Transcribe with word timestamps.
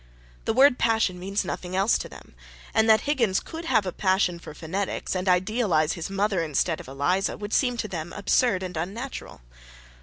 The 0.45 0.53
word 0.55 0.79
passion 0.79 1.19
means 1.19 1.45
nothing 1.45 1.75
else 1.75 1.95
to 1.99 2.09
them; 2.09 2.33
and 2.73 2.89
that 2.89 3.01
Higgins 3.01 3.39
could 3.39 3.65
have 3.65 3.85
a 3.85 3.91
passion 3.91 4.39
for 4.39 4.55
phonetics 4.55 5.13
and 5.15 5.29
idealize 5.29 5.93
his 5.93 6.09
mother 6.09 6.41
instead 6.41 6.79
of 6.79 6.87
Eliza, 6.87 7.37
would 7.37 7.53
seem 7.53 7.77
to 7.77 7.87
them 7.87 8.11
absurd 8.11 8.63
and 8.63 8.75
unnatural. 8.75 9.41